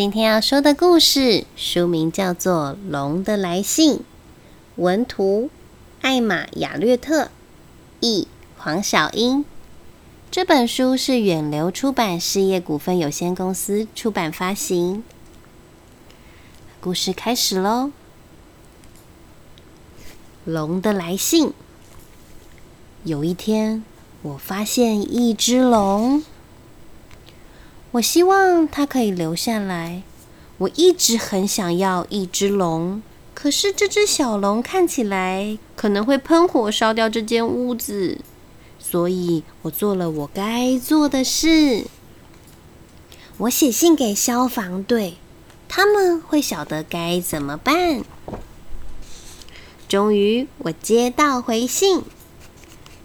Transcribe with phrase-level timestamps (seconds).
[0.00, 3.96] 今天要说的故事书名叫做《龙的来信》，
[4.76, 5.50] 文图
[6.00, 7.28] 艾玛·雅略特，
[8.00, 8.26] 译
[8.56, 9.44] 黄小英。
[10.30, 15.04] 这本书是远流出版事业股份有限公司出版发行。
[16.80, 17.90] 故事开始喽，
[20.50, 21.48] 《龙的来信》。
[23.04, 23.84] 有一天，
[24.22, 26.24] 我发现一只龙。
[27.92, 30.02] 我希望它可以留下来。
[30.58, 33.02] 我一直很想要一只龙，
[33.34, 38.18] 可是这只小龙看起来可能会喷火烧掉这间屋子，
[38.78, 41.86] 所以我做了我该做的事。
[43.38, 45.16] 我写信给消防队，
[45.66, 48.02] 他们会晓得该怎么办。
[49.88, 52.02] 终于，我接到回信。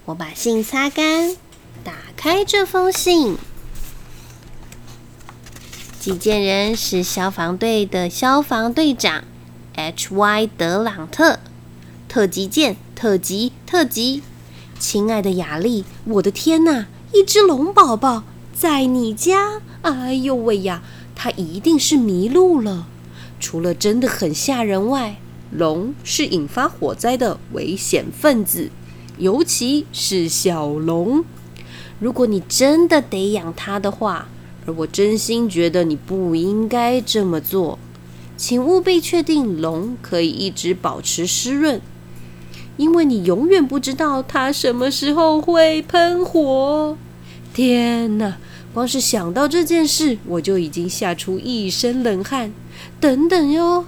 [0.03, 1.37] 我把信擦干，
[1.85, 3.37] 打开这封信。
[6.05, 9.23] 寄件人是消防队的消防队长
[9.73, 10.47] H.Y.
[10.55, 11.39] 德朗特。
[12.07, 14.21] 特级舰，特级，特级。
[14.77, 16.85] 亲爱的雅丽，我的天哪！
[17.11, 18.21] 一只龙宝宝
[18.53, 19.61] 在你家！
[19.81, 20.83] 哎呦喂呀，
[21.15, 22.85] 它一定是迷路了。
[23.39, 25.15] 除了真的很吓人外，
[25.49, 28.69] 龙是引发火灾的危险分子，
[29.17, 31.25] 尤其是小龙。
[31.99, 34.27] 如果你真的得养它的话，
[34.65, 37.77] 而我真心觉得你不应该这么做，
[38.35, 41.79] 请务必确定龙可以一直保持湿润，
[42.77, 46.97] 因为你永远不知道它什么时候会喷火。
[47.53, 48.37] 天哪，
[48.73, 52.51] 光是想到这件事，我就已经吓出一身冷汗。
[52.99, 53.85] 等等哟，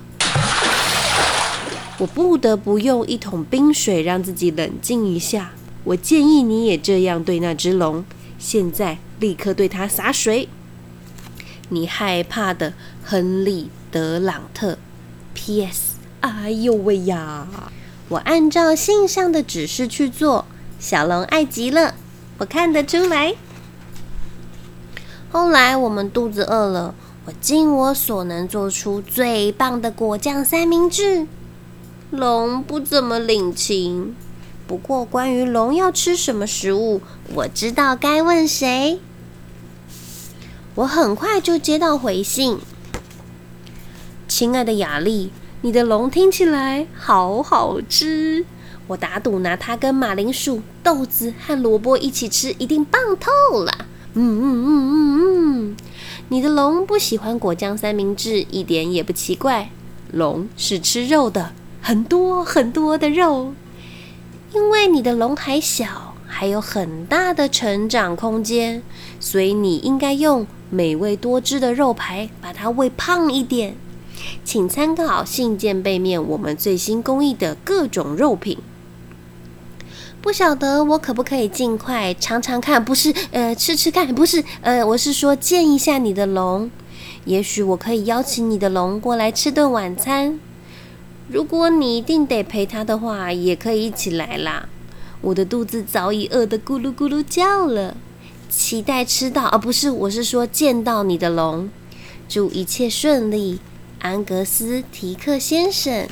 [1.98, 5.52] 我不得不用一桶冰水让自己冷静一下。
[5.84, 8.06] 我建议你也这样对那只龙，
[8.38, 10.48] 现在立刻对它洒水。
[11.70, 12.74] 你害怕的
[13.04, 14.78] 亨利·德朗特。
[15.34, 15.96] P.S.
[16.22, 17.48] 哎呦喂呀！
[18.10, 20.46] 我按照信上的指示去做，
[20.80, 21.94] 小龙爱极了，
[22.38, 23.36] 我看得出来。
[25.30, 26.96] 后来我们肚子饿了，
[27.26, 31.28] 我尽我所能做出最棒的果酱三明治。
[32.10, 34.16] 龙不怎么领情，
[34.66, 37.02] 不过关于龙要吃什么食物，
[37.34, 39.00] 我知道该问谁。
[40.78, 42.60] 我很快就接到回信，
[44.28, 48.46] 亲爱的雅丽，你的龙听起来好好吃，
[48.86, 53.88] 我打赌拿它跟马铃薯、豆子和萝卜一起吃，一定棒透了。
[54.14, 55.76] 嗯嗯嗯嗯嗯，
[56.30, 59.72] 你的龙不喜欢果酱三明治，一点也不奇怪。
[60.14, 63.56] 龙是吃肉的，很多很多的肉，
[64.54, 68.84] 因为你的龙还小，还有很大的成长空间，
[69.20, 70.46] 所以你应该用。
[70.70, 73.76] 美味多汁的肉排，把它喂胖一点。
[74.44, 78.58] 请参考信件背面我们最新工艺的各种肉品。
[80.22, 82.84] 不晓得我可不可以尽快尝尝看？
[82.84, 84.14] 不是，呃，吃吃看？
[84.14, 86.70] 不是，呃，我是说见一下你的龙。
[87.26, 90.40] 也许我可以邀请你的龙过来吃顿晚餐。
[91.30, 94.68] 如果你一定得陪他的话，也可以一起来啦。
[95.22, 97.96] 我的肚子早已饿得咕噜咕噜叫了。
[98.50, 101.70] 期待吃到，而不是我是说见到你的龙。
[102.28, 103.60] 祝一切顺利，
[104.00, 106.08] 安格斯·提克先生。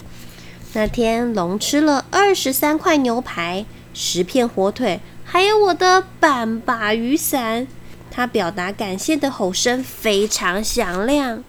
[0.73, 7.67] 那天龙吃了二十三块牛排、十片火腿，还有我的半把雨伞。
[8.11, 11.43] 他表达感谢的吼声非常响亮。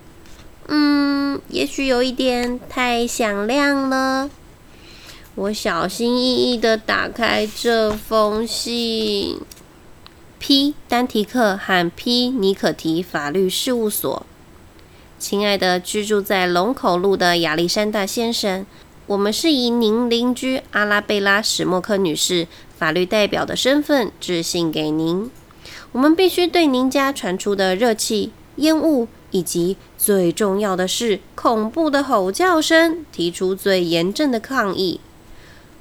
[0.69, 4.29] 嗯，也许有一点太响亮了。
[5.37, 9.39] 我小心翼翼的打开这封信。
[10.39, 14.27] P 丹提克和 P 尼可提法律事务所，
[15.19, 18.67] 亲爱的居住在龙口路的亚历山大先生，
[19.07, 25.31] 我们是以您邻居阿拉贝拉史莫克女士法律代表的身份致信给您。
[25.93, 35.01] 我们必须对您家传出的热气、烟雾以及最重要的是恐怖的吼叫声提出最严正的抗议。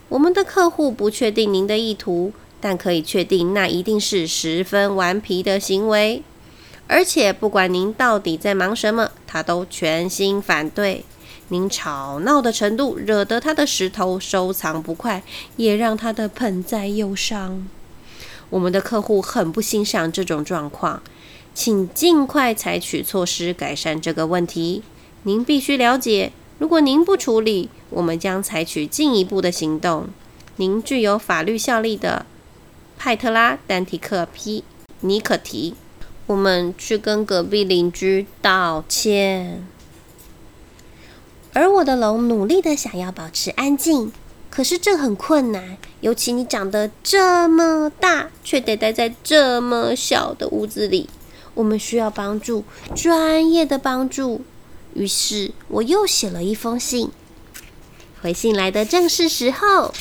[0.08, 2.32] 我们的客户不确定您的意图。
[2.60, 6.24] 但可以确定，那一定是十分顽皮的行为，
[6.88, 11.06] 而且不管您到底在忙什么，他都全心反对。
[11.50, 15.22] 您吵闹的程度，惹得他的石头收藏不快，
[15.58, 17.68] 也让他的盆栽忧伤。
[18.50, 21.04] 我们的客户很不欣赏这种状况，
[21.54, 24.82] 请尽快采取措施改善这个问题。
[25.24, 30.08] 您必须了解，如果您不处理，我们将采取进一步的行动。
[30.56, 32.26] 您具有法律效力的。
[32.98, 34.64] 派特拉·丹提克 ·P·
[35.02, 35.76] 尼可提，
[36.26, 39.66] 我们去跟隔壁邻居道歉。
[41.54, 44.12] 而我的龙努力的想要保持安静，
[44.50, 51.10] 可是这很困难，尤其你长得这么大，却得待在这么小的屋子里。
[51.54, 52.66] 我们需要帮助，
[52.96, 54.42] 专业的帮助。
[54.94, 57.10] 于是我又写了一封信。
[58.22, 59.94] 回信来的正是时候，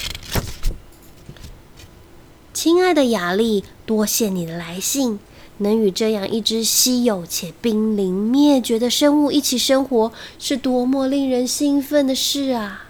[2.64, 5.18] 亲爱的雅丽，多谢你的来信。
[5.58, 12.86] 能与这样一只稀有且濒临灭绝的生物一起生活，是多么令人兴奋的事啊！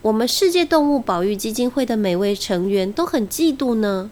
[0.00, 4.10] 我们世界动物保育基金会的每位成员都很嫉妒呢。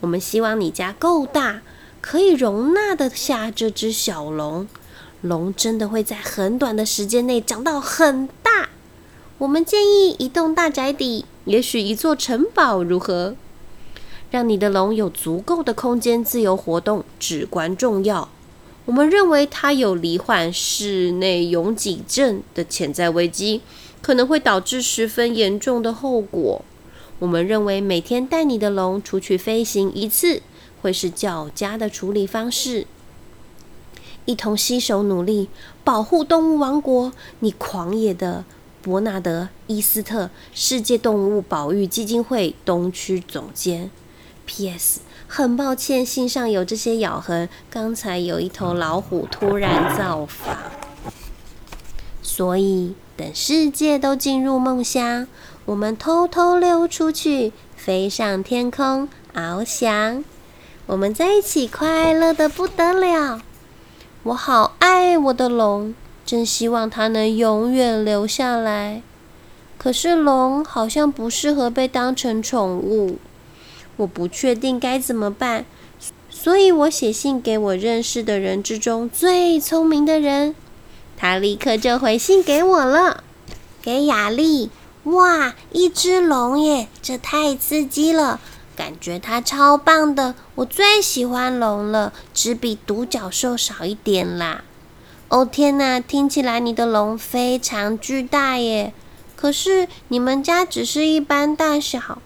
[0.00, 1.60] 我们希望你家够大，
[2.00, 4.66] 可以容纳得下这只小龙。
[5.20, 8.70] 龙真的会在很短的时间内长到很大。
[9.36, 13.36] 我们建议一栋大宅邸，也许一座城堡，如何？
[14.30, 18.28] 让你的龙有足够的空间自由活动至关重要。
[18.84, 23.60] 我们认为它有罹患室内拥挤症的潜在危机，
[24.00, 26.62] 可能会导致十分严重的后果。
[27.18, 30.40] 我们认为每天带你的龙出去飞行一次，
[30.80, 32.86] 会是较佳的处理方式。
[34.24, 35.48] 一同携手努力
[35.82, 37.12] 保护动物王国。
[37.40, 38.44] 你狂野的
[38.82, 43.90] 伯纳德·伊斯特，世界动物保育基金会东区总监。
[44.48, 45.00] P.S.
[45.28, 47.50] 很抱歉，信上有这些咬痕。
[47.68, 50.56] 刚才有一头老虎突然造访，
[52.22, 55.28] 所以等世界都进入梦乡，
[55.66, 60.24] 我们偷偷溜出去，飞上天空翱翔。
[60.86, 63.42] 我们在一起，快乐的不得了。
[64.22, 69.02] 我好爱我的龙，真希望它能永远留下来。
[69.76, 73.18] 可是龙好像不适合被当成宠物。
[73.98, 75.64] 我不确定该怎么办，
[76.30, 80.54] 所以我写信给我认识的人之中最聪明的人，
[81.16, 83.22] 他立刻就回信给我了。
[83.80, 84.70] 给雅丽，
[85.04, 88.40] 哇，一只龙耶，这太刺激了，
[88.76, 94.64] 感觉它超棒的，我最喜欢龙了，只比独角兽少一点啦。
[95.28, 98.92] 哦天哪，听起来你的龙非常巨大耶，
[99.36, 102.20] 可是你们家只是一般大小。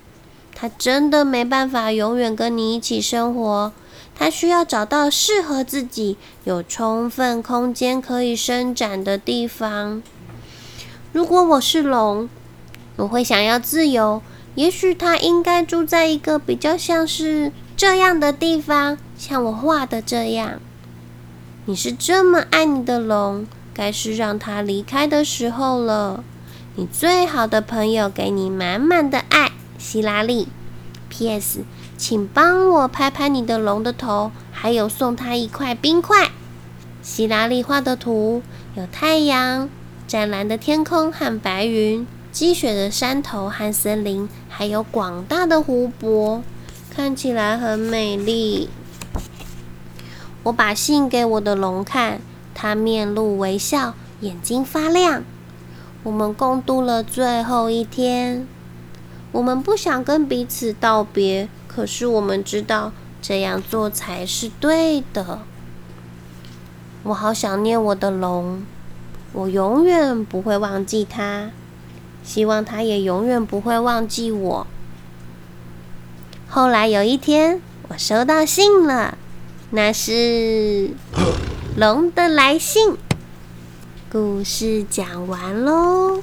[0.62, 3.72] 它真的没办法永远跟你一起生活，
[4.14, 10.00] 它需要找到适合自己、有充分空间可以伸展的地方。
[11.10, 12.28] 如果我是龙，
[12.94, 14.22] 我会想要自由。
[14.54, 20.60] 也许它应该住在一个比较像是这样的地方，像我画的这样。
[21.64, 26.22] 你是这么爱你的龙，该是让它离开的时候了。
[26.76, 29.51] 你最好的朋友给你满满的爱。
[29.92, 30.48] 希拉利
[31.10, 31.64] ，P.S.
[31.98, 36.30] 请帮我拍拍你的龙的头，还有送他一块冰块。
[37.02, 38.40] 希拉利画的图
[38.74, 39.68] 有太阳、
[40.08, 46.42] 湛蓝的天空和白云、积雪的山头和森林，还有广大的湖泊，
[46.88, 48.70] 看起来很美丽。
[50.44, 52.22] 我把信给我的龙看，
[52.54, 55.22] 他面露微笑，眼睛发亮。
[56.02, 58.48] 我们共度了最后一天。
[59.32, 65.40] 我们不想跟彼此道别，可是我们知道这样做才是对的。
[67.02, 68.62] 我好想念我的龙，
[69.32, 71.50] 我永远不会忘记它，
[72.22, 74.66] 希望它也永远不会忘记我。
[76.48, 79.16] 后来有一天，我收到信了，
[79.70, 80.90] 那是
[81.76, 82.98] 龙的来信。
[84.10, 86.20] 故事讲完喽。